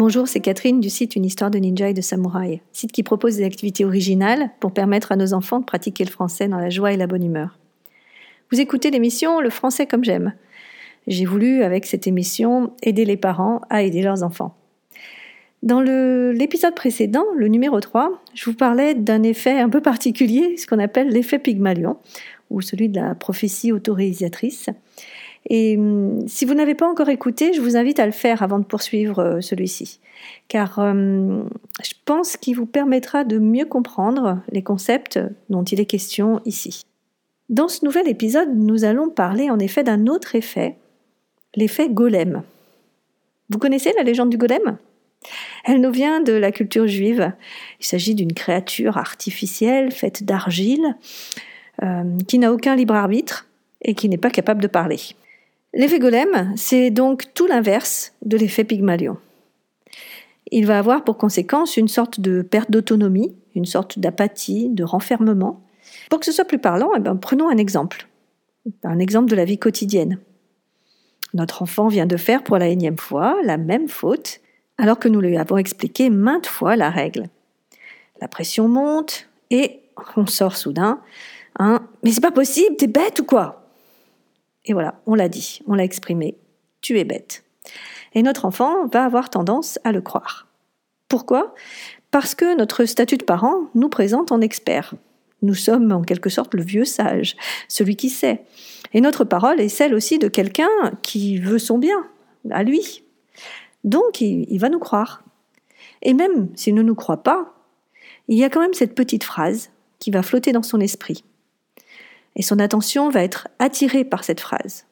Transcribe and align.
Bonjour, 0.00 0.26
c'est 0.26 0.40
Catherine 0.40 0.80
du 0.80 0.88
site 0.88 1.14
Une 1.14 1.26
histoire 1.26 1.50
de 1.50 1.58
ninja 1.58 1.90
et 1.90 1.92
de 1.92 2.00
samouraï, 2.00 2.62
site 2.72 2.90
qui 2.90 3.02
propose 3.02 3.36
des 3.36 3.44
activités 3.44 3.84
originales 3.84 4.48
pour 4.58 4.72
permettre 4.72 5.12
à 5.12 5.16
nos 5.16 5.34
enfants 5.34 5.60
de 5.60 5.66
pratiquer 5.66 6.04
le 6.04 6.10
français 6.10 6.48
dans 6.48 6.56
la 6.56 6.70
joie 6.70 6.94
et 6.94 6.96
la 6.96 7.06
bonne 7.06 7.22
humeur. 7.22 7.58
Vous 8.50 8.62
écoutez 8.62 8.90
l'émission 8.90 9.42
Le 9.42 9.50
français 9.50 9.84
comme 9.84 10.02
j'aime. 10.02 10.32
J'ai 11.06 11.26
voulu, 11.26 11.64
avec 11.64 11.84
cette 11.84 12.06
émission, 12.06 12.72
aider 12.82 13.04
les 13.04 13.18
parents 13.18 13.60
à 13.68 13.82
aider 13.82 14.00
leurs 14.00 14.22
enfants. 14.22 14.56
Dans 15.62 15.82
l'épisode 15.82 16.74
précédent, 16.74 17.26
le 17.36 17.48
numéro 17.48 17.78
3, 17.78 18.22
je 18.32 18.46
vous 18.46 18.56
parlais 18.56 18.94
d'un 18.94 19.22
effet 19.22 19.58
un 19.58 19.68
peu 19.68 19.82
particulier, 19.82 20.56
ce 20.56 20.66
qu'on 20.66 20.78
appelle 20.78 21.10
l'effet 21.10 21.38
Pygmalion, 21.38 21.98
ou 22.48 22.62
celui 22.62 22.88
de 22.88 22.98
la 22.98 23.14
prophétie 23.14 23.70
autoréalisatrice. 23.70 24.70
Et 25.48 25.76
hum, 25.76 26.26
si 26.28 26.44
vous 26.44 26.54
n'avez 26.54 26.74
pas 26.74 26.88
encore 26.88 27.08
écouté, 27.08 27.52
je 27.52 27.60
vous 27.60 27.76
invite 27.76 27.98
à 27.98 28.06
le 28.06 28.12
faire 28.12 28.42
avant 28.42 28.58
de 28.58 28.64
poursuivre 28.64 29.18
euh, 29.20 29.40
celui-ci, 29.40 30.00
car 30.48 30.78
hum, 30.78 31.48
je 31.82 31.92
pense 32.04 32.36
qu'il 32.36 32.56
vous 32.56 32.66
permettra 32.66 33.24
de 33.24 33.38
mieux 33.38 33.64
comprendre 33.64 34.40
les 34.52 34.62
concepts 34.62 35.18
dont 35.48 35.64
il 35.64 35.80
est 35.80 35.86
question 35.86 36.40
ici. 36.44 36.84
Dans 37.48 37.68
ce 37.68 37.84
nouvel 37.84 38.08
épisode, 38.08 38.54
nous 38.54 38.84
allons 38.84 39.10
parler 39.10 39.50
en 39.50 39.58
effet 39.58 39.82
d'un 39.82 40.06
autre 40.06 40.36
effet, 40.36 40.76
l'effet 41.56 41.88
golem. 41.88 42.42
Vous 43.48 43.58
connaissez 43.58 43.92
la 43.96 44.04
légende 44.04 44.30
du 44.30 44.38
golem? 44.38 44.78
Elle 45.64 45.80
nous 45.80 45.90
vient 45.90 46.20
de 46.20 46.32
la 46.32 46.52
culture 46.52 46.86
juive. 46.86 47.32
Il 47.80 47.86
s'agit 47.86 48.14
d'une 48.14 48.32
créature 48.32 48.96
artificielle 48.96 49.90
faite 49.90 50.22
d'argile 50.22 50.96
euh, 51.82 52.04
qui 52.28 52.38
n'a 52.38 52.52
aucun 52.52 52.76
libre 52.76 52.94
arbitre 52.94 53.46
et 53.82 53.94
qui 53.94 54.08
n'est 54.08 54.16
pas 54.16 54.30
capable 54.30 54.62
de 54.62 54.68
parler. 54.68 55.00
L'effet 55.72 56.00
golem, 56.00 56.52
c'est 56.56 56.90
donc 56.90 57.32
tout 57.32 57.46
l'inverse 57.46 58.12
de 58.22 58.36
l'effet 58.36 58.64
Pygmalion. 58.64 59.18
Il 60.50 60.66
va 60.66 60.78
avoir 60.78 61.04
pour 61.04 61.16
conséquence 61.16 61.76
une 61.76 61.86
sorte 61.86 62.18
de 62.18 62.42
perte 62.42 62.70
d'autonomie, 62.70 63.36
une 63.54 63.66
sorte 63.66 63.98
d'apathie, 63.98 64.68
de 64.68 64.82
renfermement. 64.82 65.62
Pour 66.08 66.18
que 66.18 66.26
ce 66.26 66.32
soit 66.32 66.44
plus 66.44 66.58
parlant, 66.58 66.90
eh 66.96 67.00
ben, 67.00 67.14
prenons 67.14 67.48
un 67.48 67.56
exemple. 67.56 68.08
Un 68.82 68.98
exemple 68.98 69.30
de 69.30 69.36
la 69.36 69.44
vie 69.44 69.58
quotidienne. 69.58 70.18
Notre 71.34 71.62
enfant 71.62 71.86
vient 71.86 72.06
de 72.06 72.16
faire 72.16 72.42
pour 72.42 72.58
la 72.58 72.66
énième 72.66 72.98
fois 72.98 73.36
la 73.44 73.56
même 73.56 73.88
faute, 73.88 74.40
alors 74.76 74.98
que 74.98 75.08
nous 75.08 75.20
lui 75.20 75.36
avons 75.36 75.56
expliqué 75.56 76.10
maintes 76.10 76.46
fois 76.46 76.74
la 76.74 76.90
règle. 76.90 77.28
La 78.20 78.26
pression 78.26 78.66
monte 78.66 79.28
et 79.50 79.80
on 80.16 80.26
sort 80.26 80.56
soudain 80.56 81.00
Mais 81.60 82.10
c'est 82.10 82.20
pas 82.20 82.32
possible, 82.32 82.76
t'es 82.76 82.88
bête 82.88 83.20
ou 83.20 83.24
quoi? 83.24 83.59
Et 84.64 84.72
voilà, 84.72 85.00
on 85.06 85.14
l'a 85.14 85.28
dit, 85.28 85.60
on 85.66 85.74
l'a 85.74 85.84
exprimé. 85.84 86.36
Tu 86.80 86.98
es 86.98 87.04
bête. 87.04 87.44
Et 88.14 88.22
notre 88.22 88.44
enfant 88.44 88.86
va 88.86 89.04
avoir 89.04 89.30
tendance 89.30 89.78
à 89.84 89.92
le 89.92 90.00
croire. 90.00 90.48
Pourquoi? 91.08 91.54
Parce 92.10 92.34
que 92.34 92.56
notre 92.56 92.84
statut 92.84 93.16
de 93.16 93.24
parent 93.24 93.68
nous 93.74 93.88
présente 93.88 94.32
en 94.32 94.40
expert. 94.40 94.94
Nous 95.42 95.54
sommes 95.54 95.92
en 95.92 96.02
quelque 96.02 96.28
sorte 96.28 96.54
le 96.54 96.62
vieux 96.62 96.84
sage, 96.84 97.36
celui 97.68 97.96
qui 97.96 98.10
sait. 98.10 98.44
Et 98.92 99.00
notre 99.00 99.24
parole 99.24 99.60
est 99.60 99.68
celle 99.68 99.94
aussi 99.94 100.18
de 100.18 100.28
quelqu'un 100.28 100.68
qui 101.02 101.38
veut 101.38 101.58
son 101.58 101.78
bien, 101.78 102.06
à 102.50 102.62
lui. 102.62 103.04
Donc 103.84 104.20
il, 104.20 104.46
il 104.50 104.58
va 104.58 104.68
nous 104.68 104.78
croire. 104.78 105.24
Et 106.02 106.12
même 106.12 106.50
s'il 106.56 106.74
ne 106.74 106.82
nous 106.82 106.94
croit 106.94 107.22
pas, 107.22 107.54
il 108.28 108.36
y 108.36 108.44
a 108.44 108.50
quand 108.50 108.60
même 108.60 108.74
cette 108.74 108.94
petite 108.94 109.24
phrase 109.24 109.70
qui 109.98 110.10
va 110.10 110.22
flotter 110.22 110.52
dans 110.52 110.62
son 110.62 110.80
esprit 110.80 111.24
et 112.36 112.42
son 112.42 112.58
attention 112.58 113.08
va 113.08 113.22
être 113.22 113.48
attirée 113.58 114.04
par 114.04 114.24
cette 114.24 114.40
phrase. 114.40 114.86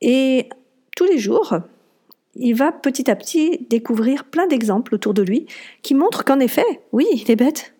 Et 0.00 0.48
tous 0.96 1.04
les 1.04 1.18
jours, 1.18 1.58
il 2.36 2.54
va 2.54 2.72
petit 2.72 3.10
à 3.10 3.16
petit 3.16 3.66
découvrir 3.68 4.24
plein 4.24 4.46
d'exemples 4.46 4.94
autour 4.94 5.14
de 5.14 5.22
lui 5.22 5.46
qui 5.82 5.94
montrent 5.94 6.24
qu'en 6.24 6.40
effet, 6.40 6.80
oui, 6.92 7.06
il 7.12 7.30
est 7.30 7.36
bête. 7.36 7.74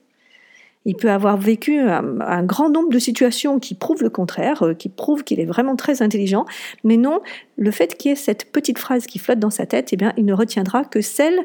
Il 0.86 0.96
peut 0.96 1.10
avoir 1.10 1.36
vécu 1.36 1.78
un, 1.78 2.42
grand 2.42 2.70
nombre 2.70 2.88
de 2.88 2.98
situations 2.98 3.58
qui 3.58 3.74
prouvent 3.74 4.02
le 4.02 4.08
contraire, 4.08 4.62
euh, 4.62 4.74
qui 4.74 4.88
prouvent 4.88 5.24
qu'il 5.24 5.38
est 5.38 5.44
vraiment 5.44 5.76
très 5.76 6.00
intelligent, 6.00 6.46
mais 6.84 6.96
non, 6.96 7.20
le 7.58 7.70
fait 7.70 7.98
qu'il 7.98 8.08
y 8.08 8.12
ait 8.12 8.16
cette 8.16 8.50
petite 8.50 8.78
phrase 8.78 9.06
qui 9.06 9.18
flotte 9.18 9.38
dans 9.38 9.50
sa 9.50 9.66
tête, 9.66 9.90
eh 9.92 9.96
bien, 9.96 10.14
il 10.16 10.24
ne 10.24 10.32
retiendra 10.32 10.84
que 10.84 11.02
celle 11.02 11.38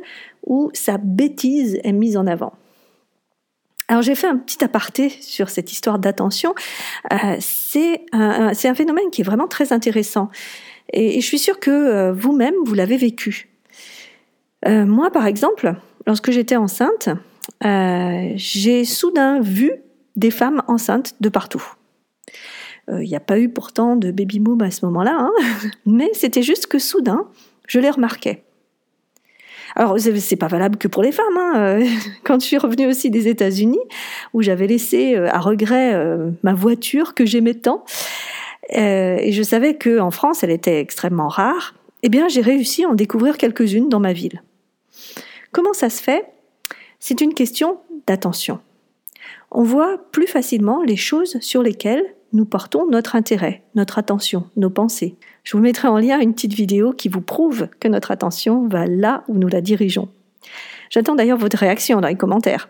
où 0.47 0.69
sa 0.73 0.97
bêtise 0.97 1.81
est 1.83 1.91
mise 1.91 2.15
en 2.15 2.27
avant. 2.27 2.53
Alors 3.87 4.01
j'ai 4.01 4.15
fait 4.15 4.27
un 4.27 4.37
petit 4.37 4.63
aparté 4.63 5.09
sur 5.09 5.49
cette 5.49 5.71
histoire 5.71 5.99
d'attention. 5.99 6.55
Euh, 7.13 7.37
c'est 7.39 8.05
un, 8.11 8.53
phénomène 8.53 9.09
qui 9.11 9.21
est 9.21 9.23
vraiment 9.23 9.47
très 9.47 9.73
intéressant. 9.73 10.29
Et, 10.91 11.21
je 11.21 11.25
suis 11.25 11.39
sûre 11.39 11.59
que 11.59 11.71
euh, 11.71 12.13
vous-même, 12.13 12.55
vous 12.65 12.73
l'avez 12.73 12.97
vécu. 12.97 13.49
Euh, 14.67 14.85
moi, 14.85 15.11
par 15.11 15.27
exemple, 15.27 15.75
lorsque 16.07 16.31
j'étais 16.31 16.55
enceinte, 16.55 17.09
j'ai 17.61 18.85
soudain 18.85 19.39
vu 19.39 19.71
des 20.15 20.31
femmes 20.31 20.63
enceintes 20.67 21.15
de 21.21 21.29
partout. 21.29 21.63
Il 22.87 23.07
n'y 23.07 23.15
a 23.15 23.19
pas 23.19 23.39
eu 23.39 23.49
pourtant 23.49 23.95
de 23.95 24.11
baby 24.11 24.39
boom 24.39 24.61
à 24.61 24.69
ce 24.69 24.85
moment-là, 24.85 25.17
hein 25.17 25.31
mais 25.87 26.09
c'était 26.13 26.43
juste 26.43 26.67
que 26.67 26.77
soudain, 26.77 27.27
je 27.67 27.79
les 27.79 27.89
remarquais. 27.89 28.44
Alors, 29.75 29.97
c'est 29.99 30.35
pas 30.37 30.47
valable 30.47 30.77
que 30.77 30.87
pour 30.87 31.03
les 31.03 31.11
femmes. 31.11 31.37
Hein. 31.37 31.53
Euh, 31.57 31.85
quand 32.23 32.39
je 32.39 32.45
suis 32.45 32.57
revenue 32.57 32.87
aussi 32.87 33.09
des 33.09 33.27
États-Unis, 33.27 33.79
où 34.33 34.41
j'avais 34.41 34.67
laissé 34.67 35.15
euh, 35.15 35.27
à 35.29 35.39
regret 35.39 35.93
euh, 35.93 36.31
ma 36.43 36.53
voiture 36.53 37.13
que 37.13 37.25
j'aimais 37.25 37.55
tant, 37.55 37.83
et 38.69 39.31
je 39.31 39.43
savais 39.43 39.77
qu'en 39.77 40.09
France, 40.09 40.43
elle 40.43 40.49
était 40.49 40.79
extrêmement 40.79 41.27
rare, 41.27 41.75
eh 42.01 42.09
bien, 42.09 42.27
j'ai 42.27 42.41
réussi 42.41 42.83
à 42.83 42.89
en 42.89 42.95
découvrir 42.95 43.37
quelques-unes 43.37 43.89
dans 43.89 43.99
ma 43.99 44.11
ville. 44.11 44.41
Comment 45.51 45.73
ça 45.73 45.91
se 45.91 46.01
fait? 46.01 46.25
C'est 46.99 47.21
une 47.21 47.35
question 47.35 47.77
d'attention. 48.07 48.59
On 49.51 49.61
voit 49.61 49.99
plus 50.11 50.25
facilement 50.25 50.81
les 50.81 50.95
choses 50.95 51.39
sur 51.41 51.61
lesquelles 51.61 52.15
nous 52.35 52.45
portons 52.45 52.85
notre 52.87 53.15
intérêt, 53.15 53.63
notre 53.75 53.97
attention, 53.97 54.49
nos 54.57 54.69
pensées. 54.69 55.15
Je 55.45 55.55
vous 55.55 55.63
mettrai 55.63 55.87
en 55.87 55.97
lien 55.97 56.19
une 56.19 56.33
petite 56.33 56.53
vidéo 56.53 56.91
qui 56.91 57.07
vous 57.07 57.21
prouve 57.21 57.69
que 57.79 57.87
notre 57.87 58.11
attention 58.11 58.67
va 58.67 58.85
là 58.85 59.23
où 59.29 59.35
nous 59.35 59.47
la 59.47 59.61
dirigeons. 59.61 60.09
J'attends 60.89 61.15
d'ailleurs 61.15 61.37
votre 61.37 61.57
réaction 61.57 62.01
dans 62.01 62.09
les 62.09 62.17
commentaires. 62.17 62.69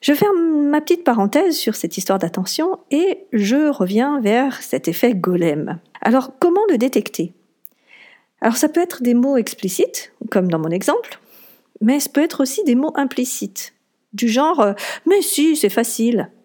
Je 0.00 0.14
ferme 0.14 0.68
ma 0.70 0.80
petite 0.80 1.02
parenthèse 1.02 1.56
sur 1.56 1.74
cette 1.74 1.98
histoire 1.98 2.20
d'attention 2.20 2.78
et 2.92 3.26
je 3.32 3.68
reviens 3.68 4.20
vers 4.20 4.62
cet 4.62 4.86
effet 4.86 5.12
golem. 5.12 5.80
Alors 6.00 6.30
comment 6.38 6.64
le 6.70 6.78
détecter? 6.78 7.34
Alors 8.40 8.56
ça 8.56 8.68
peut 8.68 8.80
être 8.80 9.02
des 9.02 9.14
mots 9.14 9.38
explicites, 9.38 10.12
comme 10.30 10.48
dans 10.48 10.60
mon 10.60 10.70
exemple, 10.70 11.18
mais 11.80 11.98
ça 11.98 12.10
peut 12.10 12.22
être 12.22 12.40
aussi 12.40 12.62
des 12.62 12.76
mots 12.76 12.92
implicites, 12.94 13.74
du 14.12 14.28
genre⁇ 14.28 14.60
Mais 15.06 15.20
si, 15.20 15.56
c'est 15.56 15.68
facile⁇ 15.68 16.30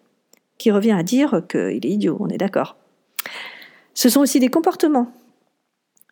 qui 0.58 0.70
revient 0.70 0.92
à 0.92 1.02
dire 1.02 1.42
qu'il 1.48 1.84
est 1.84 1.90
idiot, 1.90 2.16
on 2.20 2.28
est 2.28 2.38
d'accord. 2.38 2.76
Ce 3.94 4.08
sont 4.08 4.20
aussi 4.20 4.40
des 4.40 4.48
comportements. 4.48 5.10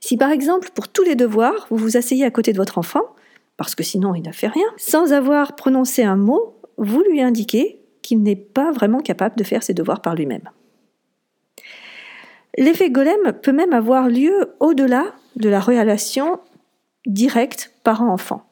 Si 0.00 0.16
par 0.16 0.31
exemple, 0.31 0.71
pour 0.75 0.88
tous 0.88 1.03
les 1.03 1.16
devoirs, 1.16 1.66
vous 1.71 1.77
vous 1.77 1.97
asseyez 1.97 2.25
à 2.25 2.31
côté 2.31 2.53
de 2.53 2.59
votre 2.59 2.78
enfant, 2.78 3.05
parce 3.56 3.75
que 3.75 3.82
sinon 3.82 4.15
il 4.15 4.22
ne 4.22 4.32
fait 4.32 4.49
rien, 4.49 4.66
sans 4.77 5.12
avoir 5.12 5.55
prononcé 5.56 6.03
un 6.03 6.16
mot, 6.16 6.56
vous 6.77 7.03
lui 7.03 7.22
indiquez 7.22 7.81
qu'il 8.03 8.22
n'est 8.22 8.37
pas 8.37 8.71
vraiment 8.72 9.00
capable 9.00 9.37
de 9.37 9.44
faire 9.44 9.62
ses 9.62 9.75
devoirs 9.75 10.03
par 10.03 10.15
lui-même. 10.15 10.50
L'effet 12.56 12.91
golem 12.91 13.32
peut 13.43 13.53
même 13.53 13.72
avoir 13.72 14.09
lieu 14.09 14.55
au-delà 14.61 15.06
de 15.37 15.49
la 15.49 15.61
relation 15.61 16.38
directe 17.06 17.72
parent-enfant. 17.82 18.44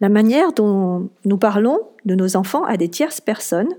La 0.00 0.08
manière 0.08 0.52
dont 0.52 1.08
nous 1.24 1.38
parlons 1.38 1.78
de 2.04 2.14
nos 2.14 2.36
enfants 2.36 2.64
à 2.64 2.76
des 2.76 2.88
tierces 2.88 3.20
personnes 3.20 3.72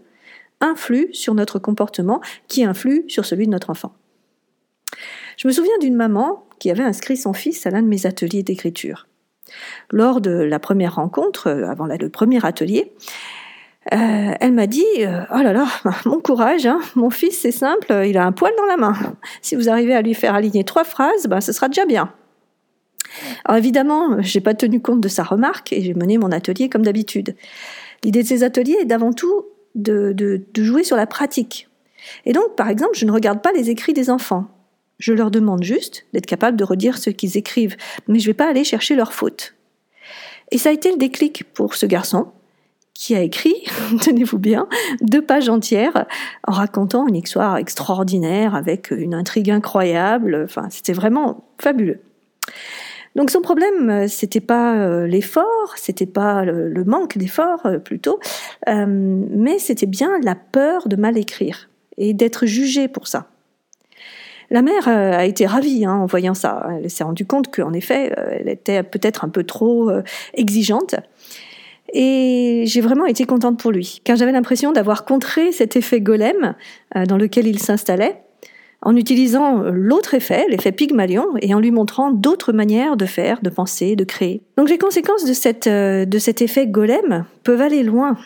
influe 0.63 1.09
sur 1.13 1.35
notre 1.35 1.59
comportement, 1.59 2.21
qui 2.47 2.63
influe 2.63 3.03
sur 3.07 3.25
celui 3.25 3.45
de 3.45 3.51
notre 3.51 3.69
enfant. 3.69 3.93
Je 5.37 5.47
me 5.47 5.53
souviens 5.53 5.77
d'une 5.79 5.95
maman 5.95 6.45
qui 6.59 6.71
avait 6.71 6.83
inscrit 6.83 7.17
son 7.17 7.33
fils 7.33 7.65
à 7.65 7.69
l'un 7.69 7.81
de 7.81 7.87
mes 7.87 8.05
ateliers 8.05 8.43
d'écriture. 8.43 9.07
Lors 9.91 10.21
de 10.21 10.31
la 10.31 10.59
première 10.59 10.95
rencontre, 10.95 11.47
euh, 11.47 11.69
avant 11.69 11.85
le 11.85 12.09
premier 12.09 12.43
atelier, 12.45 12.93
euh, 13.93 14.33
elle 14.39 14.53
m'a 14.53 14.67
dit 14.67 14.85
euh, 14.99 15.21
Oh 15.33 15.41
là 15.43 15.53
là, 15.53 15.67
mon 16.05 16.19
courage, 16.19 16.65
hein, 16.65 16.79
mon 16.95 17.09
fils, 17.09 17.37
c'est 17.39 17.51
simple, 17.51 17.93
il 18.05 18.17
a 18.17 18.25
un 18.25 18.31
poil 18.31 18.53
dans 18.57 18.65
la 18.65 18.77
main. 18.77 18.93
Si 19.41 19.55
vous 19.55 19.69
arrivez 19.69 19.93
à 19.93 20.01
lui 20.01 20.13
faire 20.13 20.35
aligner 20.35 20.63
trois 20.63 20.83
phrases, 20.83 21.27
ben, 21.27 21.41
ce 21.41 21.51
sera 21.51 21.67
déjà 21.67 21.85
bien. 21.85 22.13
Alors 23.45 23.57
évidemment, 23.57 24.21
j'ai 24.21 24.41
pas 24.41 24.53
tenu 24.53 24.81
compte 24.81 25.01
de 25.01 25.07
sa 25.07 25.23
remarque 25.23 25.73
et 25.73 25.81
j'ai 25.81 25.93
mené 25.93 26.17
mon 26.17 26.31
atelier 26.31 26.69
comme 26.69 26.83
d'habitude. 26.83 27.35
L'idée 28.03 28.23
de 28.23 28.27
ces 28.27 28.43
ateliers 28.43 28.77
est 28.81 28.85
d'avant 28.85 29.13
tout 29.13 29.45
de, 29.75 30.41
jouer 30.55 30.83
sur 30.83 30.95
la 30.95 31.07
pratique. 31.07 31.69
Et 32.25 32.33
donc, 32.33 32.55
par 32.55 32.69
exemple, 32.69 32.95
je 32.95 33.05
ne 33.05 33.11
regarde 33.11 33.41
pas 33.41 33.51
les 33.51 33.69
écrits 33.69 33.93
des 33.93 34.09
enfants. 34.09 34.47
Je 34.99 35.13
leur 35.13 35.31
demande 35.31 35.63
juste 35.63 36.05
d'être 36.13 36.25
capable 36.25 36.57
de 36.57 36.63
redire 36.63 36.97
ce 36.97 37.09
qu'ils 37.09 37.37
écrivent, 37.37 37.75
mais 38.07 38.19
je 38.19 38.25
ne 38.25 38.29
vais 38.29 38.37
pas 38.37 38.49
aller 38.49 38.63
chercher 38.63 38.95
leurs 38.95 39.13
fautes. 39.13 39.55
Et 40.51 40.57
ça 40.57 40.69
a 40.69 40.73
été 40.73 40.91
le 40.91 40.97
déclic 40.97 41.43
pour 41.53 41.75
ce 41.75 41.85
garçon 41.85 42.27
qui 42.93 43.15
a 43.15 43.21
écrit, 43.21 43.55
tenez-vous 44.01 44.37
bien, 44.37 44.67
deux 45.01 45.21
pages 45.21 45.49
entières 45.49 46.05
en 46.47 46.51
racontant 46.51 47.07
une 47.07 47.15
histoire 47.15 47.57
extraordinaire 47.57 48.53
avec 48.53 48.91
une 48.91 49.13
intrigue 49.13 49.49
incroyable. 49.49 50.43
Enfin, 50.45 50.67
c'était 50.69 50.93
vraiment 50.93 51.43
fabuleux. 51.59 52.01
Donc 53.15 53.29
son 53.29 53.41
problème, 53.41 53.89
euh, 53.89 54.07
c'était 54.07 54.41
pas 54.41 54.75
euh, 54.75 55.05
l'effort, 55.05 55.73
c'était 55.75 56.05
pas 56.05 56.43
le, 56.43 56.83
manque 56.83 57.17
d'effort 57.17 57.65
euh, 57.65 57.77
plutôt, 57.77 58.19
mais 58.67 59.59
c'était 59.59 59.85
bien 59.85 60.19
la 60.21 60.35
peur 60.35 60.87
de 60.87 60.95
mal 60.95 61.17
écrire 61.17 61.69
et 61.97 62.13
d'être 62.13 62.45
jugée 62.45 62.87
pour 62.87 63.07
ça. 63.07 63.27
La 64.49 64.61
mère 64.61 64.87
a 64.87 65.25
été 65.25 65.45
ravie 65.47 65.85
hein, 65.85 65.93
en 65.93 66.05
voyant 66.05 66.33
ça. 66.33 66.67
Elle 66.77 66.89
s'est 66.89 67.03
rendue 67.03 67.25
compte 67.25 67.53
qu'en 67.53 67.73
effet, 67.73 68.13
elle 68.17 68.49
était 68.49 68.83
peut-être 68.83 69.23
un 69.23 69.29
peu 69.29 69.43
trop 69.43 69.89
exigeante. 70.35 70.95
Et 71.93 72.63
j'ai 72.67 72.81
vraiment 72.81 73.05
été 73.05 73.25
contente 73.25 73.57
pour 73.57 73.71
lui, 73.71 74.01
car 74.03 74.15
j'avais 74.15 74.31
l'impression 74.31 74.71
d'avoir 74.71 75.05
contré 75.05 75.51
cet 75.51 75.75
effet 75.75 76.01
golem 76.01 76.53
dans 77.07 77.17
lequel 77.17 77.47
il 77.47 77.59
s'installait 77.59 78.21
en 78.83 78.95
utilisant 78.95 79.63
l'autre 79.63 80.13
effet, 80.13 80.45
l'effet 80.49 80.71
Pygmalion, 80.71 81.27
et 81.41 81.53
en 81.53 81.59
lui 81.59 81.71
montrant 81.71 82.11
d'autres 82.11 82.53
manières 82.53 82.97
de 82.97 83.05
faire, 83.05 83.41
de 83.41 83.49
penser, 83.49 83.95
de 83.95 84.03
créer. 84.03 84.41
Donc 84.57 84.69
les 84.69 84.77
conséquences 84.77 85.25
de, 85.25 85.69
euh, 85.69 86.19
cet 86.19 86.41
effet 86.41 86.67
golem 86.67 87.25
peuvent 87.43 87.61
aller 87.61 87.83
loin, 87.83 88.17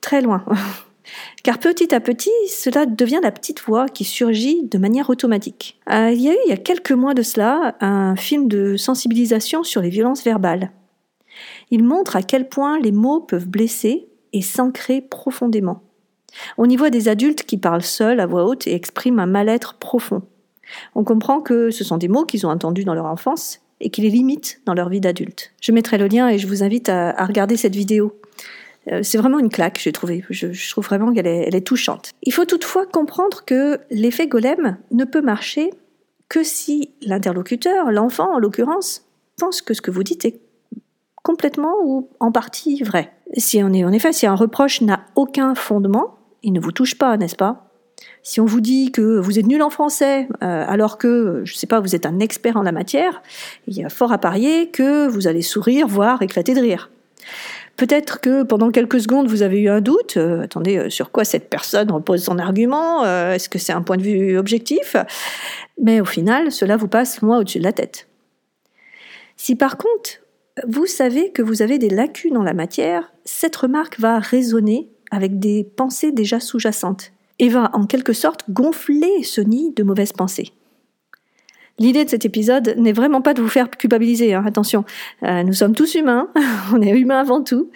très 0.00 0.22
loin. 0.22 0.44
Car 1.42 1.58
petit 1.58 1.94
à 1.94 2.00
petit, 2.00 2.32
cela 2.48 2.86
devient 2.86 3.20
la 3.22 3.30
petite 3.30 3.60
voix 3.60 3.86
qui 3.86 4.04
surgit 4.04 4.64
de 4.64 4.78
manière 4.78 5.10
automatique. 5.10 5.78
Euh, 5.92 6.10
il 6.10 6.20
y 6.20 6.28
a 6.28 6.32
eu, 6.32 6.38
il 6.46 6.50
y 6.50 6.52
a 6.52 6.56
quelques 6.56 6.92
mois 6.92 7.14
de 7.14 7.22
cela, 7.22 7.76
un 7.80 8.16
film 8.16 8.48
de 8.48 8.76
sensibilisation 8.76 9.62
sur 9.62 9.82
les 9.82 9.90
violences 9.90 10.24
verbales. 10.24 10.72
Il 11.70 11.84
montre 11.84 12.16
à 12.16 12.22
quel 12.22 12.48
point 12.48 12.80
les 12.80 12.92
mots 12.92 13.20
peuvent 13.20 13.46
blesser 13.46 14.08
et 14.32 14.42
s'ancrer 14.42 15.00
profondément. 15.00 15.82
On 16.58 16.68
y 16.68 16.76
voit 16.76 16.90
des 16.90 17.08
adultes 17.08 17.44
qui 17.44 17.58
parlent 17.58 17.82
seuls 17.82 18.20
à 18.20 18.26
voix 18.26 18.44
haute 18.44 18.66
et 18.66 18.74
expriment 18.74 19.20
un 19.20 19.26
mal-être 19.26 19.74
profond. 19.74 20.22
On 20.94 21.04
comprend 21.04 21.40
que 21.40 21.70
ce 21.70 21.84
sont 21.84 21.96
des 21.96 22.08
mots 22.08 22.24
qu'ils 22.24 22.46
ont 22.46 22.50
entendus 22.50 22.84
dans 22.84 22.94
leur 22.94 23.06
enfance 23.06 23.60
et 23.80 23.90
qui 23.90 24.02
les 24.02 24.10
limitent 24.10 24.60
dans 24.64 24.74
leur 24.74 24.88
vie 24.88 25.00
d'adulte. 25.00 25.52
Je 25.60 25.72
mettrai 25.72 25.98
le 25.98 26.06
lien 26.06 26.28
et 26.28 26.38
je 26.38 26.46
vous 26.46 26.62
invite 26.62 26.88
à, 26.88 27.24
regarder 27.24 27.56
cette 27.56 27.76
vidéo. 27.76 28.18
Euh, 28.90 29.02
c'est 29.02 29.18
vraiment 29.18 29.38
une 29.38 29.48
claque, 29.48 29.80
j'ai 29.82 29.92
trouvé. 29.92 30.24
Je, 30.30 30.70
trouve 30.70 30.84
vraiment 30.84 31.12
qu'elle 31.12 31.26
est, 31.26 31.54
est 31.54 31.66
touchante. 31.66 32.10
Il 32.22 32.32
faut 32.32 32.44
toutefois 32.44 32.86
comprendre 32.86 33.44
que 33.44 33.80
l'effet 33.90 34.26
golem 34.26 34.78
ne 34.92 35.04
peut 35.04 35.20
marcher 35.20 35.70
que 36.28 36.42
si 36.42 36.90
l'interlocuteur, 37.02 37.90
l'enfant 37.90 38.34
en 38.34 38.38
l'occurrence, 38.38 39.04
pense 39.36 39.62
que 39.62 39.74
ce 39.74 39.82
que 39.82 39.90
vous 39.90 40.02
dites 40.02 40.24
est 40.24 40.40
complètement 41.22 41.74
ou 41.84 42.08
en 42.20 42.32
partie 42.32 42.82
vrai. 42.82 43.12
Si 43.36 43.62
en 43.62 43.72
effet, 43.72 44.12
si 44.12 44.26
un 44.26 44.34
reproche 44.34 44.80
n'a 44.80 45.04
aucun 45.16 45.54
fondement, 45.54 46.15
il 46.46 46.52
ne 46.52 46.60
vous 46.60 46.72
touche 46.72 46.94
pas, 46.94 47.16
n'est-ce 47.16 47.36
pas? 47.36 47.68
Si 48.22 48.40
on 48.40 48.44
vous 48.44 48.60
dit 48.60 48.92
que 48.92 49.18
vous 49.18 49.38
êtes 49.38 49.46
nul 49.46 49.62
en 49.62 49.70
français, 49.70 50.28
euh, 50.44 50.64
alors 50.68 50.96
que, 50.96 51.42
je 51.44 51.54
ne 51.54 51.56
sais 51.56 51.66
pas, 51.66 51.80
vous 51.80 51.96
êtes 51.96 52.06
un 52.06 52.20
expert 52.20 52.56
en 52.56 52.62
la 52.62 52.70
matière, 52.70 53.20
il 53.66 53.76
y 53.76 53.84
a 53.84 53.88
fort 53.88 54.12
à 54.12 54.18
parier 54.18 54.70
que 54.70 55.08
vous 55.08 55.26
allez 55.26 55.42
sourire, 55.42 55.88
voire 55.88 56.22
éclater 56.22 56.54
de 56.54 56.60
rire. 56.60 56.90
Peut-être 57.76 58.20
que 58.20 58.44
pendant 58.44 58.70
quelques 58.70 59.00
secondes, 59.00 59.26
vous 59.26 59.42
avez 59.42 59.58
eu 59.60 59.68
un 59.68 59.80
doute. 59.80 60.18
Euh, 60.18 60.42
attendez, 60.42 60.78
euh, 60.78 60.88
sur 60.88 61.10
quoi 61.10 61.24
cette 61.24 61.50
personne 61.50 61.90
repose 61.90 62.22
son 62.22 62.38
argument 62.38 63.04
Est-ce 63.04 63.48
que 63.48 63.58
c'est 63.58 63.72
un 63.72 63.82
point 63.82 63.96
de 63.96 64.02
vue 64.02 64.38
objectif? 64.38 64.94
Mais 65.82 66.00
au 66.00 66.04
final, 66.04 66.52
cela 66.52 66.76
vous 66.76 66.88
passe 66.88 67.20
loin 67.22 67.38
au-dessus 67.38 67.58
de 67.58 67.64
la 67.64 67.72
tête. 67.72 68.06
Si 69.36 69.56
par 69.56 69.76
contre, 69.76 70.10
vous 70.68 70.86
savez 70.86 71.32
que 71.32 71.42
vous 71.42 71.60
avez 71.60 71.78
des 71.78 71.90
lacunes 71.90 72.36
en 72.36 72.44
la 72.44 72.54
matière, 72.54 73.12
cette 73.24 73.56
remarque 73.56 73.98
va 73.98 74.20
résonner 74.20 74.88
avec 75.10 75.38
des 75.38 75.64
pensées 75.64 76.12
déjà 76.12 76.40
sous-jacentes 76.40 77.12
et 77.38 77.48
va 77.48 77.70
en 77.74 77.86
quelque 77.86 78.12
sorte 78.12 78.44
gonfler 78.50 79.22
ce 79.22 79.40
nid 79.40 79.72
de 79.74 79.82
mauvaises 79.82 80.12
pensées. 80.12 80.52
L'idée 81.78 82.06
de 82.06 82.10
cet 82.10 82.24
épisode 82.24 82.74
n'est 82.78 82.94
vraiment 82.94 83.20
pas 83.20 83.34
de 83.34 83.42
vous 83.42 83.48
faire 83.48 83.68
culpabiliser, 83.70 84.32
hein, 84.32 84.44
attention, 84.46 84.84
euh, 85.24 85.42
nous 85.42 85.52
sommes 85.52 85.74
tous 85.74 85.94
humains, 85.94 86.30
on 86.72 86.80
est 86.80 86.90
humains 86.90 87.20
avant 87.20 87.42
tout. 87.42 87.70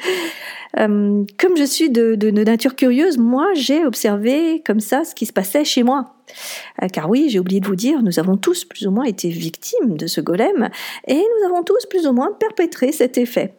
Euh, 0.79 1.25
comme 1.37 1.57
je 1.57 1.65
suis 1.65 1.91
de, 1.91 2.31
nature 2.31 2.77
curieuse, 2.77 3.19
moi 3.19 3.49
j'ai 3.55 3.85
observé 3.85 4.63
comme 4.65 4.81
ça 4.81 5.05
ce 5.05 5.15
qui 5.15 5.27
se 5.27 5.33
passait 5.33 5.65
chez 5.65 5.83
moi. 5.83 6.15
Euh, 6.83 6.87
car 6.89 7.11
oui, 7.11 7.29
j'ai 7.29 7.41
oublié 7.41 7.61
de 7.61 7.67
vous 7.67 7.77
dire, 7.77 8.03
nous 8.03 8.19
avons 8.19 8.39
tous 8.39 8.65
plus 8.65 8.87
ou 8.87 8.91
moins 8.91 9.05
été 9.05 9.29
victimes 9.29 9.97
de 9.97 10.07
ce 10.07 10.23
golem 10.23 10.71
et 11.07 11.17
nous 11.17 11.47
avons 11.47 11.63
tous 11.63 11.85
plus 11.87 12.07
ou 12.07 12.13
moins 12.13 12.33
perpétré 12.33 12.93
cet 12.93 13.19
effet. 13.19 13.55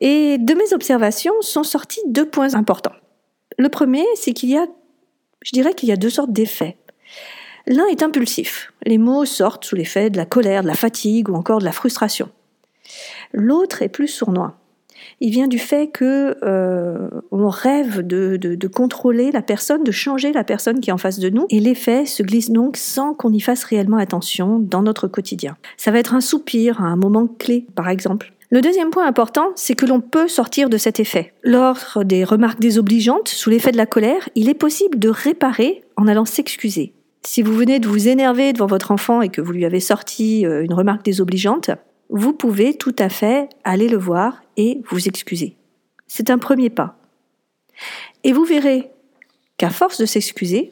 Et 0.00 0.38
de 0.38 0.54
mes 0.54 0.72
observations 0.72 1.34
sont 1.40 1.64
sortis 1.64 2.00
deux 2.06 2.28
points 2.28 2.54
importants. 2.54 2.94
Le 3.58 3.68
premier, 3.68 4.04
c'est 4.14 4.32
qu'il 4.32 4.50
y 4.50 4.56
a, 4.56 4.66
je 5.42 5.52
dirais 5.52 5.74
qu'il 5.74 5.88
y 5.88 5.92
a 5.92 5.96
deux 5.96 6.10
sortes 6.10 6.32
d'effets. 6.32 6.76
L'un 7.66 7.86
est 7.86 8.02
impulsif. 8.02 8.72
Les 8.86 8.98
mots 8.98 9.24
sortent 9.24 9.64
sous 9.64 9.76
l'effet 9.76 10.10
de 10.10 10.16
la 10.16 10.24
colère, 10.24 10.62
de 10.62 10.68
la 10.68 10.74
fatigue 10.74 11.28
ou 11.28 11.34
encore 11.34 11.58
de 11.58 11.64
la 11.64 11.72
frustration. 11.72 12.30
L'autre 13.32 13.82
est 13.82 13.88
plus 13.88 14.08
sournois. 14.08 14.56
Il 15.20 15.30
vient 15.30 15.48
du 15.48 15.58
fait 15.58 15.88
que 15.88 16.36
euh, 16.42 17.08
on 17.30 17.48
rêve 17.48 18.06
de, 18.06 18.36
de, 18.36 18.68
contrôler 18.68 19.32
la 19.32 19.42
personne, 19.42 19.84
de 19.84 19.90
changer 19.90 20.32
la 20.32 20.44
personne 20.44 20.80
qui 20.80 20.90
est 20.90 20.92
en 20.92 20.98
face 20.98 21.18
de 21.18 21.28
nous, 21.28 21.46
et 21.50 21.60
l'effet 21.60 22.06
se 22.06 22.22
glisse 22.22 22.50
donc 22.50 22.76
sans 22.76 23.14
qu'on 23.14 23.32
y 23.32 23.40
fasse 23.40 23.64
réellement 23.64 23.96
attention 23.96 24.58
dans 24.58 24.82
notre 24.82 25.08
quotidien. 25.08 25.56
Ça 25.76 25.90
va 25.90 25.98
être 25.98 26.14
un 26.14 26.20
soupir, 26.20 26.82
un 26.82 26.96
moment 26.96 27.26
clé, 27.26 27.66
par 27.74 27.88
exemple. 27.88 28.32
Le 28.50 28.62
deuxième 28.62 28.88
point 28.88 29.06
important, 29.06 29.52
c'est 29.56 29.74
que 29.74 29.84
l'on 29.84 30.00
peut 30.00 30.26
sortir 30.26 30.70
de 30.70 30.78
cet 30.78 31.00
effet. 31.00 31.34
Lors 31.42 31.98
des 32.02 32.24
remarques 32.24 32.60
désobligeantes, 32.60 33.28
sous 33.28 33.50
l'effet 33.50 33.72
de 33.72 33.76
la 33.76 33.84
colère, 33.84 34.26
il 34.34 34.48
est 34.48 34.54
possible 34.54 34.98
de 34.98 35.10
réparer 35.10 35.84
en 35.96 36.06
allant 36.06 36.24
s'excuser. 36.24 36.94
Si 37.26 37.42
vous 37.42 37.52
venez 37.52 37.78
de 37.78 37.86
vous 37.86 38.08
énerver 38.08 38.54
devant 38.54 38.66
votre 38.66 38.90
enfant 38.90 39.20
et 39.20 39.28
que 39.28 39.42
vous 39.42 39.52
lui 39.52 39.66
avez 39.66 39.80
sorti 39.80 40.46
euh, 40.46 40.64
une 40.64 40.72
remarque 40.72 41.04
désobligeante, 41.04 41.70
vous 42.08 42.32
pouvez 42.32 42.72
tout 42.72 42.96
à 42.98 43.10
fait 43.10 43.50
aller 43.64 43.86
le 43.86 43.98
voir 43.98 44.42
et 44.56 44.80
vous 44.88 45.08
excuser. 45.08 45.56
C'est 46.06 46.30
un 46.30 46.38
premier 46.38 46.70
pas. 46.70 46.96
Et 48.24 48.32
vous 48.32 48.44
verrez 48.44 48.90
qu'à 49.58 49.68
force 49.68 50.00
de 50.00 50.06
s'excuser, 50.06 50.70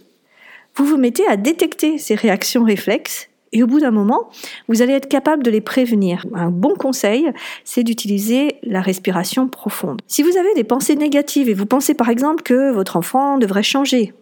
vous 0.77 0.87
vous 0.87 0.97
mettez 0.97 1.27
à 1.27 1.37
détecter 1.37 1.99
ces 1.99 2.15
réactions 2.15 2.65
réflexes 2.65 3.29
et 3.53 3.63
au 3.63 3.67
bout 3.67 3.81
d'un 3.81 3.91
moment, 3.91 4.29
vous 4.69 4.83
allez 4.83 4.93
être 4.93 5.09
capable 5.09 5.43
de 5.43 5.51
les 5.51 5.61
prévenir. 5.61 6.25
Un 6.35 6.51
bon 6.51 6.75
conseil, 6.75 7.31
c'est 7.65 7.85
d'utiliser 7.85 8.57
la 8.63 8.81
respiration 8.81 9.49
profonde. 9.49 10.03
Si 10.07 10.23
vous 10.23 10.37
avez 10.37 10.53
des 10.55 10.65
pensées 10.65 10.97
négatives 10.97 11.49
et 11.49 11.55
vous 11.55 11.67
pensez 11.67 11.95
par 11.95 12.09
exemple 12.09 12.43
que 12.43 12.73
votre 12.73 12.97
enfant 12.97 13.39
devrait 13.39 13.63
changer, 13.63 14.13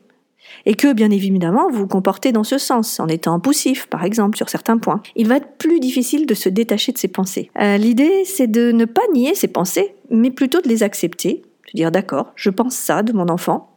et 0.66 0.74
que 0.74 0.92
bien 0.92 1.10
évidemment 1.10 1.68
vous 1.70 1.80
vous 1.80 1.86
comportez 1.86 2.32
dans 2.32 2.44
ce 2.44 2.58
sens, 2.58 3.00
en 3.00 3.08
étant 3.08 3.40
poussif 3.40 3.86
par 3.86 4.04
exemple 4.04 4.36
sur 4.36 4.48
certains 4.48 4.78
points, 4.78 5.02
il 5.16 5.28
va 5.28 5.36
être 5.36 5.56
plus 5.58 5.80
difficile 5.80 6.26
de 6.26 6.34
se 6.34 6.48
détacher 6.48 6.92
de 6.92 6.98
ces 6.98 7.08
pensées. 7.08 7.50
Euh, 7.60 7.76
l'idée 7.76 8.24
c'est 8.24 8.46
de 8.46 8.72
ne 8.72 8.84
pas 8.84 9.02
nier 9.12 9.34
ces 9.34 9.48
pensées, 9.48 9.94
mais 10.10 10.30
plutôt 10.30 10.60
de 10.60 10.68
les 10.68 10.82
accepter, 10.82 11.42
de 11.72 11.76
dire 11.76 11.90
d'accord, 11.90 12.32
je 12.36 12.50
pense 12.50 12.74
ça 12.74 13.02
de 13.02 13.12
mon 13.12 13.28
enfant, 13.28 13.70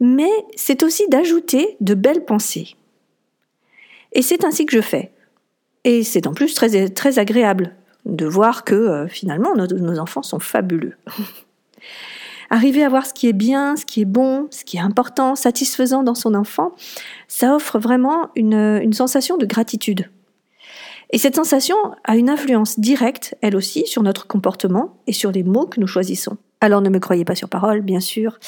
mais 0.00 0.30
c'est 0.56 0.82
aussi 0.82 1.06
d'ajouter 1.08 1.76
de 1.80 1.94
belles 1.94 2.24
pensées. 2.24 2.74
Et 4.12 4.22
c'est 4.22 4.44
ainsi 4.44 4.66
que 4.66 4.76
je 4.76 4.82
fais. 4.82 5.12
Et 5.84 6.04
c'est 6.04 6.26
en 6.26 6.34
plus 6.34 6.54
très, 6.54 6.88
très 6.88 7.18
agréable 7.18 7.74
de 8.04 8.26
voir 8.26 8.64
que 8.64 8.74
euh, 8.74 9.08
finalement 9.08 9.54
nos, 9.54 9.98
enfants 9.98 10.22
sont 10.22 10.38
fabuleux. 10.38 10.96
Arriver 12.50 12.82
à 12.82 12.88
voir 12.88 13.06
ce 13.06 13.14
qui 13.14 13.28
est 13.28 13.32
bien, 13.32 13.76
ce 13.76 13.86
qui 13.86 14.00
est 14.00 14.06
bon, 14.06 14.48
ce 14.50 14.64
qui 14.64 14.76
est 14.76 14.80
important, 14.80 15.36
satisfaisant 15.36 16.02
dans 16.02 16.16
son 16.16 16.34
enfant, 16.34 16.74
ça 17.28 17.54
offre 17.54 17.78
vraiment 17.78 18.30
une, 18.34 18.80
une 18.82 18.92
sensation 18.92 19.36
de 19.36 19.46
gratitude. 19.46 20.10
Et 21.12 21.18
cette 21.18 21.36
sensation 21.36 21.76
a 22.04 22.16
une 22.16 22.28
influence 22.28 22.78
directe, 22.80 23.36
elle 23.40 23.54
aussi, 23.54 23.86
sur 23.86 24.02
notre 24.02 24.26
comportement 24.26 25.00
et 25.06 25.12
sur 25.12 25.30
les 25.30 25.44
mots 25.44 25.66
que 25.66 25.80
nous 25.80 25.86
choisissons. 25.86 26.38
Alors 26.62 26.82
ne 26.82 26.90
me 26.90 26.98
croyez 26.98 27.24
pas 27.24 27.34
sur 27.34 27.48
parole, 27.48 27.80
bien 27.80 28.00
sûr. 28.00 28.38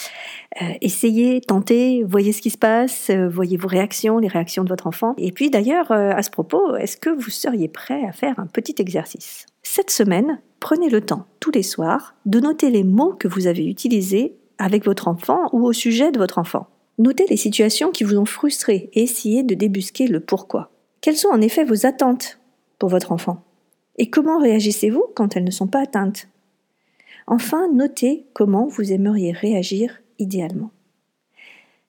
Euh, 0.60 0.66
essayez, 0.82 1.40
tentez, 1.40 2.04
voyez 2.04 2.32
ce 2.32 2.42
qui 2.42 2.50
se 2.50 2.58
passe, 2.58 3.08
euh, 3.08 3.26
voyez 3.28 3.56
vos 3.56 3.68
réactions, 3.68 4.18
les 4.18 4.28
réactions 4.28 4.64
de 4.64 4.68
votre 4.68 4.86
enfant. 4.86 5.14
Et 5.16 5.32
puis 5.32 5.48
d'ailleurs, 5.48 5.90
euh, 5.92 6.10
à 6.10 6.22
ce 6.22 6.30
propos, 6.30 6.76
est-ce 6.76 6.98
que 6.98 7.08
vous 7.08 7.30
seriez 7.30 7.68
prêt 7.68 8.04
à 8.06 8.12
faire 8.12 8.38
un 8.38 8.46
petit 8.46 8.74
exercice? 8.78 9.46
Cette 9.62 9.90
semaine, 9.90 10.40
prenez 10.60 10.90
le 10.90 11.00
temps, 11.00 11.26
tous 11.40 11.50
les 11.52 11.62
soirs, 11.62 12.14
de 12.26 12.38
noter 12.38 12.70
les 12.70 12.84
mots 12.84 13.14
que 13.14 13.28
vous 13.28 13.46
avez 13.46 13.66
utilisés 13.66 14.36
avec 14.58 14.84
votre 14.84 15.08
enfant 15.08 15.48
ou 15.52 15.64
au 15.64 15.72
sujet 15.72 16.12
de 16.12 16.18
votre 16.18 16.38
enfant. 16.38 16.66
Notez 16.98 17.24
les 17.30 17.38
situations 17.38 17.90
qui 17.90 18.04
vous 18.04 18.18
ont 18.18 18.26
frustré 18.26 18.90
et 18.92 19.04
essayez 19.04 19.42
de 19.42 19.54
débusquer 19.54 20.06
le 20.06 20.20
pourquoi. 20.20 20.70
Quelles 21.00 21.16
sont 21.16 21.30
en 21.30 21.40
effet 21.40 21.64
vos 21.64 21.86
attentes 21.86 22.38
pour 22.78 22.90
votre 22.90 23.12
enfant? 23.12 23.42
Et 23.96 24.10
comment 24.10 24.38
réagissez-vous 24.38 25.06
quand 25.16 25.34
elles 25.34 25.44
ne 25.44 25.50
sont 25.50 25.66
pas 25.66 25.80
atteintes? 25.80 26.28
Enfin, 27.32 27.66
notez 27.72 28.26
comment 28.34 28.66
vous 28.66 28.92
aimeriez 28.92 29.32
réagir 29.32 30.02
idéalement. 30.18 30.70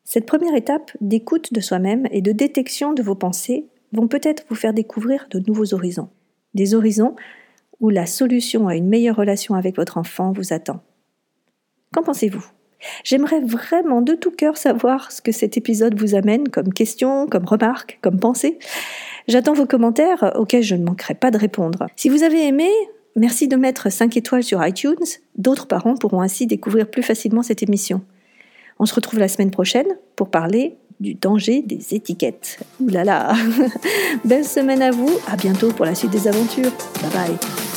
Cette 0.06 0.26
première 0.26 0.56
étape 0.56 0.92
d'écoute 1.02 1.52
de 1.52 1.60
soi-même 1.60 2.08
et 2.12 2.22
de 2.22 2.32
détection 2.32 2.94
de 2.94 3.04
vos 3.04 3.16
pensées 3.16 3.66
vont 3.92 4.08
peut-être 4.08 4.46
vous 4.48 4.56
faire 4.56 4.74
découvrir 4.74 5.28
de 5.32 5.40
nouveaux 5.46 5.74
horizons. 5.74 6.08
Des 6.54 6.76
horizons 6.76 7.18
où 7.82 7.90
la 7.90 8.06
solution 8.06 8.70
à 8.70 8.78
une 8.78 8.88
meilleure 8.88 9.18
relation 9.18 9.56
avec 9.56 9.76
votre 9.76 9.98
enfant 9.98 10.32
vous 10.32 10.54
attend. 10.54 10.82
Qu'en 11.92 12.04
pensez-vous? 12.04 12.46
J'aimerais 13.04 13.42
vraiment 13.42 14.02
de 14.02 14.14
tout 14.14 14.32
cœur 14.32 14.56
savoir 14.56 15.12
ce 15.12 15.22
que 15.22 15.34
cet 15.34 15.58
épisode 15.58 16.00
vous 16.00 16.16
amène 16.16 16.48
comme 16.48 16.72
question, 16.72 17.28
comme 17.28 17.44
remarque, 17.44 18.00
comme 18.02 18.18
pensée. 18.18 18.60
J'attends 19.28 19.52
vos 19.52 19.66
commentaires 19.66 20.32
auxquels 20.38 20.64
je 20.64 20.76
ne 20.76 20.86
manquerai 20.86 21.16
pas 21.16 21.32
de 21.32 21.38
répondre. 21.38 21.88
Si 21.98 22.08
vous 22.08 22.24
avez 22.24 22.48
aimé, 22.48 22.70
merci 23.15 23.48
de 23.48 23.55
mettre 23.55 23.91
5 23.91 24.15
étoiles 24.17 24.43
sur 24.43 24.65
iTunes. 24.65 24.96
D'autres 25.36 25.67
parents 25.67 25.96
pourront 25.96 26.22
ainsi 26.22 26.48
découvrir 26.48 26.89
plus 26.89 27.03
facilement 27.03 27.43
cette 27.43 27.63
émission. 27.63 28.01
On 28.79 28.86
se 28.86 28.96
retrouve 28.96 29.20
la 29.20 29.27
semaine 29.27 29.51
prochaine 29.51 29.88
pour 30.15 30.29
parler 30.29 30.75
du 31.00 31.13
danger 31.15 31.62
des 31.62 31.93
étiquettes. 31.93 32.60
Ouh 32.79 32.89
là 32.89 33.03
là 33.03 33.34
Belle 34.25 34.46
semaine 34.46 34.82
à 34.82 34.91
vous, 34.91 35.12
à 35.27 35.36
bientôt 35.36 35.72
pour 35.72 35.86
la 35.86 35.96
suite 35.96 36.12
des 36.12 36.27
aventures. 36.27 36.72
Bye 37.01 37.12
bye 37.13 37.73